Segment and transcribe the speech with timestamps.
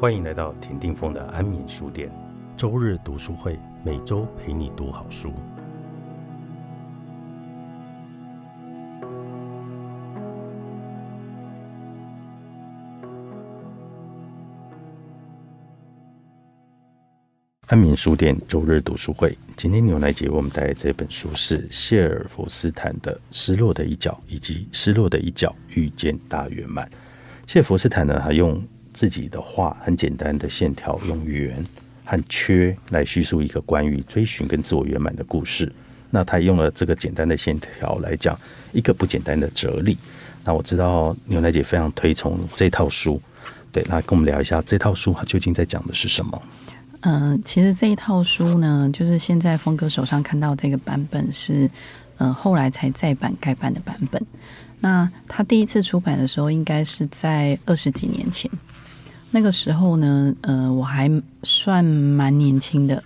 [0.00, 2.10] 欢迎来到田定峰的安眠书店，
[2.56, 5.30] 周日读书会，每周陪你读好书。
[17.66, 26.86] 安眠书店周日读书会，今天牛奶姐为我们带来这本书是谢尔弗斯坦的《失落的一角》以及《失落的一角遇见大圆满》。
[27.46, 28.58] 谢尔弗斯坦呢，他用
[29.00, 31.64] 自己的画很简单的线条，用圆
[32.04, 35.72] 和缺来叙述一个关于追寻跟自我圆满的故事。
[36.10, 38.38] 那他用了这个简单的线条来讲
[38.72, 39.96] 一个不简单的哲理。
[40.44, 43.18] 那我知道牛奶姐非常推崇这套书，
[43.72, 46.42] 对，那跟我们聊一下这套书它究竟在讲的是什么？
[47.00, 51.70] 嗯，其实这一套书呢，就是现在峰哥手上看到这个版本是，
[52.18, 54.22] 呃，后来才再版改版的版本。
[54.80, 58.50] 那他第一次出版的时候，应该是在二十几年前。
[59.30, 61.10] 那个时候呢，呃，我还
[61.42, 63.02] 算蛮年轻的。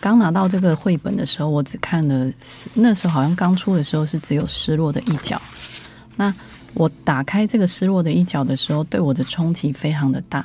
[0.00, 2.30] 刚拿到这个绘本的时候，我只看了，
[2.74, 5.40] 那时候好像刚出的时候是只有失落的一角。
[6.16, 6.34] 那
[6.74, 10.44] 我打开这个失落的一角的时候，对我的冲击非常的大。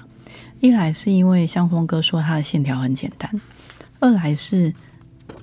[0.59, 3.29] 一来是因为像峰哥说，他的线条很简单；
[3.99, 4.73] 二来是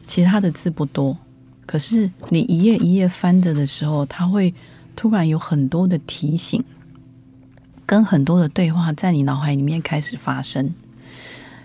[0.07, 1.17] 其他的字不多，
[1.67, 4.55] 可是你一页一页翻着的时候，他会
[4.97, 6.65] 突然有很多的提醒。
[7.87, 10.75] 跟很多的对话在你脑海里面开始发生，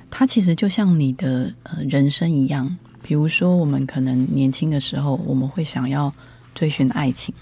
[0.10, 2.78] 它其实就像你的呃人生一样。
[3.02, 6.14] 比如说，我们可能年轻的时候，我们会想要
[6.54, 7.34] 追寻爱情，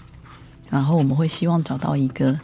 [0.70, 2.38] 然后我们会希望找到一个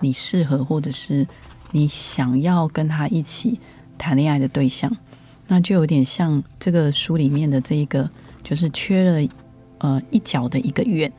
[0.00, 1.26] 你适合或者是
[1.70, 3.60] 你想要跟他一起
[3.98, 4.90] 谈恋爱的对象，
[5.46, 8.10] 那就有点像这个书里面的这一个，
[8.42, 9.28] 就是缺了
[9.78, 11.12] 呃一角的一个圆。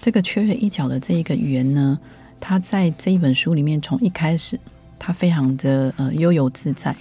[0.00, 1.98] 这个缺了一角的这一个圆呢？
[2.40, 4.58] 他在这一本书里面，从一开始，
[4.98, 6.94] 他非常的呃悠游自在，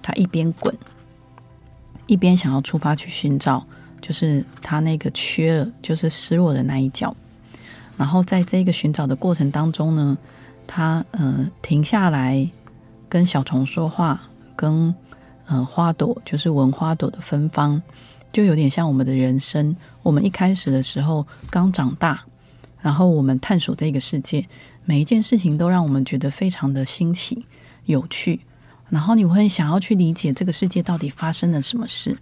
[0.00, 0.72] 他一边滚，
[2.06, 3.66] 一边想要出发去寻找，
[4.00, 7.14] 就是他那个缺了，就是失落的那一角。
[7.96, 10.16] 然后在这个寻找的过程当中呢，
[10.66, 12.48] 他呃停下来
[13.08, 14.20] 跟小虫说话，
[14.54, 14.94] 跟
[15.46, 17.82] 呃花朵，就是闻花朵的芬芳，
[18.32, 19.74] 就有点像我们的人生。
[20.04, 22.22] 我们一开始的时候刚长大。
[22.80, 24.46] 然后我们探索这个世界，
[24.84, 27.46] 每一件事情都让我们觉得非常的新奇、
[27.86, 28.40] 有趣。
[28.88, 32.16] 然后你会想要去理解这个世界到底发生了什么事。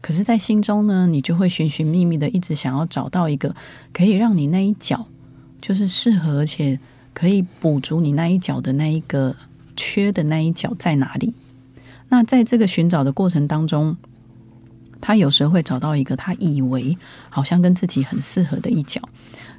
[0.00, 3.54] 可是，在心中呢，你就会寻寻觅觅的，一直想要找到一个
[3.92, 5.06] 可以让你那一角
[5.60, 6.80] 就是适合，而且
[7.12, 9.36] 可以补足你那一角的那一个
[9.76, 11.34] 缺的那一角在哪里。
[12.08, 13.96] 那在这个寻找的过程当中，
[15.00, 16.96] 他有时候会找到一个他以为
[17.28, 19.00] 好像跟自己很适合的一角。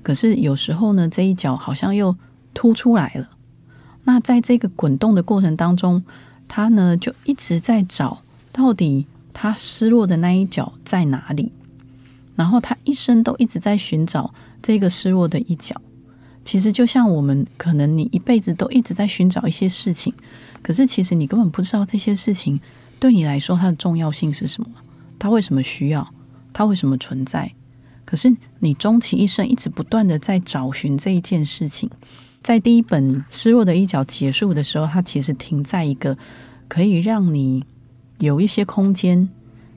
[0.04, 2.16] 可是有时候呢，这一角好像又
[2.54, 3.30] 凸出来了。
[4.04, 6.04] 那在这个滚动的过程当中，
[6.48, 8.22] 他呢就一直在找
[8.52, 11.52] 到底他失落的那一角在哪里。
[12.36, 15.80] 然后他一生都一直在寻找这个失落的一角。
[16.44, 20.12] 其实就像我们可能你一辈子都一直在寻找一些事情，
[20.64, 22.60] 可是其实你根本不知道这些事情
[23.00, 24.70] 对你来说它的重要性是什么，
[25.22, 26.12] 它为什么需要，
[26.52, 27.54] 它为什么存在。
[28.06, 31.88] 可是你终其一生一直不断的在找寻这一件事情，
[32.42, 36.18] 在第一本《失落的一角》结束的时候，它其实停在一个
[36.68, 37.64] 可以让你
[38.18, 39.30] 有一些空间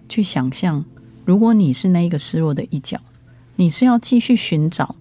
[0.09, 0.83] 去想象，
[1.27, 2.99] 如果你是那一个失落的一角，
[3.57, 4.97] 你是要继续寻找，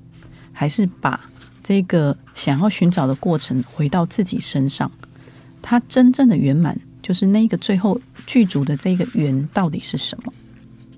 [0.51, 1.29] 还是把
[1.63, 4.91] 这个想要寻找的过程回到自己身上？
[5.61, 10.33] 它真正的圆满，就是那个最后剧组的这个圆到底是什么？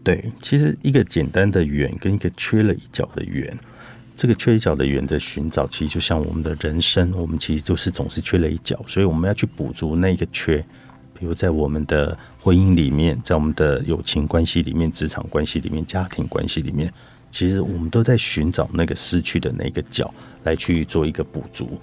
[0.03, 3.57] 对，其实一个简单的圆跟一个缺了一角的圆，
[4.15, 10.63] 这个缺一角的圆的寻找，其实就像我们的人生，我们其实就是总是缺了一角，所以我们要去补足那个缺。
[11.17, 16.93] 比如在我们的婚姻里面，在我们的友情关系里面、职场关系里面、家庭关系里面，
[17.31, 20.13] 其实我们都在寻找那个失去的那个角
[20.43, 21.79] 来去做一个补足。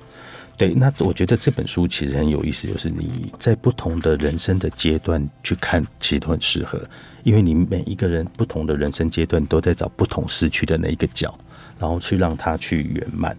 [0.57, 6.81] 对，那我觉得这本书其实很有意思，就是你在不同的人生的阶段去看，其实都很适合。
[7.25, 11.37] 因为你每一个人不同的人生阶段都在找不同失去的那一个角，
[11.79, 13.37] 然后去让它去圆满。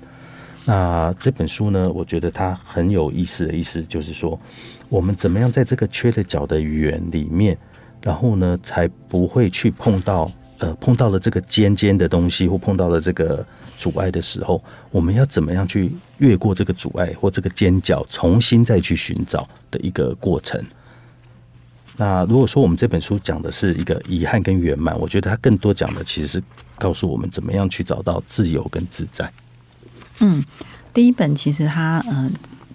[0.65, 4.39] 那这本书呢，我觉得它很有意思的意思就是说，
[4.87, 7.57] 我们怎么样在这个缺的角的圆里面，
[8.01, 10.31] 然后呢，才不会去碰到
[10.63, 13.45] 呃碰到了这个尖尖的东西或碰到了这个
[13.77, 20.63] 阻碍的时候，我们要怎么样去越过这个阻碍或这个尖角，重新再去寻找的一个过程。
[21.97, 26.43] 那如果说我们这本书讲的是一个遗憾跟圆满，我觉得它更多讲的其实是
[26.77, 29.29] 告诉我们怎么样去找到自由跟自在。
[30.21, 30.41] 嗯，
[30.93, 32.31] 第一本其实它嗯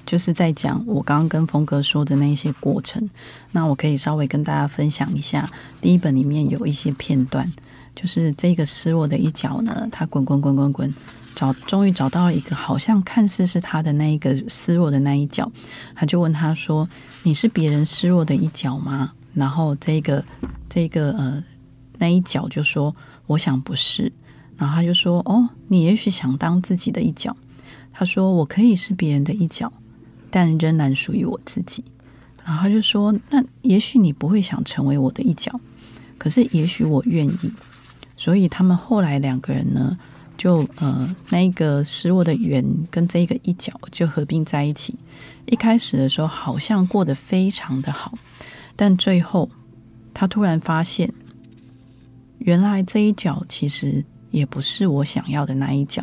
[0.08, 3.10] 就是在讲我刚刚跟峰哥说的那一些过程。
[3.52, 5.46] 那我可以稍微跟大家分享一下，
[5.82, 7.52] 第一本里面有一些片段，
[7.94, 10.94] 就是这个失落的一角呢，他滚滚滚滚滚，
[11.34, 15.52] 找终于找到了一个好像看似是他的那一个失落的那一角，
[15.94, 16.88] 他就问他说
[17.22, 20.24] ：“你是别人失落的一角吗？”然后这个
[20.70, 21.44] 这个呃
[21.98, 22.96] 那一角就说
[23.28, 24.10] ：“我想不是。”
[24.56, 27.36] 然后他就说：“哦，你也许想当自己的一角。”
[27.92, 29.70] 他说：“我可以是别人的一角。”
[30.30, 31.84] 但仍然属于我自己。
[32.44, 35.60] 然后他就说：“那也许你不会想成为我的一角，
[36.16, 37.52] 可是也许我愿意。”
[38.16, 39.98] 所以他们后来两个人呢，
[40.36, 44.94] 就呃，那个失落的圆跟这个一角就合并在一起。
[45.44, 48.16] 一开始的时候好像过得非常的好，
[48.74, 49.50] 但最后
[50.14, 51.12] 他突然发现，
[52.38, 56.02] 原来这一角其实也不是我想要的那一角。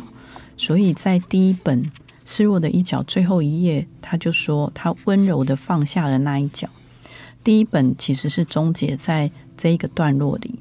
[0.56, 1.90] 所以在第一本。
[2.26, 6.68] 失落的一角，最后一页，他就说他温柔的放下了那一角。
[7.42, 10.58] 第一本其实是终结在这一个段落里。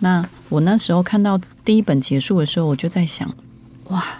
[0.00, 3.32] 那我那时候看到第一本结束的时候，我就在想，
[3.88, 4.18] 哇，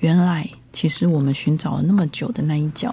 [0.00, 2.92] 原来其实我们寻找了那么久的那一角，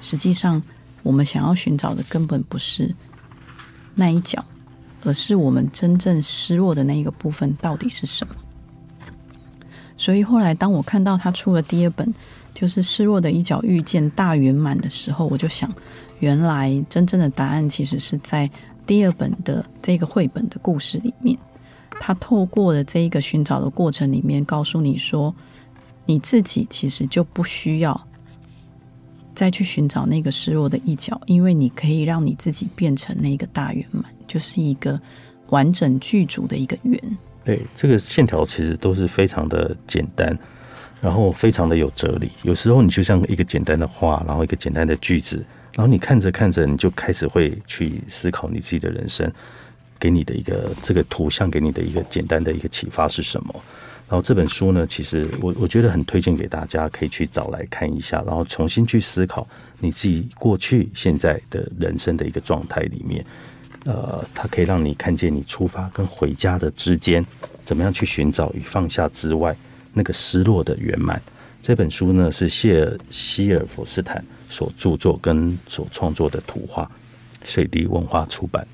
[0.00, 0.60] 实际上
[1.02, 2.92] 我们想要寻找的根本不是
[3.94, 4.42] 那一角，
[5.04, 8.34] 而是我们真正失落的那一个部分到底是什么。
[10.00, 12.14] 所以后来，当我看到他出了第二本，
[12.54, 15.70] 就是《失落的一角遇见大圆满》的时候，我就想，
[16.20, 18.50] 原来真正的答案其实是在
[18.86, 21.38] 第二本的这个绘本的故事里面。
[22.00, 25.34] 他透过了这一个寻找的过程里面，告诉你说，
[26.06, 28.08] 你自己其实就不需要
[29.34, 34.98] 再去寻找那个失落的一角，因为你可以让你自己变成那个大圆满，就是一个
[35.50, 36.98] 完整剧组的一个圆。
[37.44, 40.38] 对，这个线条其实都是非常的简单，
[41.00, 42.30] 然后非常的有哲理。
[42.42, 45.44] 有时候你就像一个简单的话，然后一个简单的句子，
[45.74, 49.32] 然后你看着看着，你就开始会去思考你自己的人生，
[49.98, 53.54] 给你的一个这个图像给你的一个简单的一个启发是什么？
[54.08, 59.46] 然后这本书呢，其实我我觉得很推荐给大家，可以去找来看一下，然后重新去思考
[59.78, 63.24] 你自己过去、现在的人生的一个状态里面。
[63.84, 67.24] 呃，它可以让你看见你出发跟回家的之间，
[67.64, 69.56] 怎么样去寻找与放下之外
[69.92, 71.20] 那个失落的圆满。
[71.62, 76.90] 这本书呢是谢尔希尔弗斯坦所著作跟所创作的图画，
[77.44, 78.66] 水滴文化出版。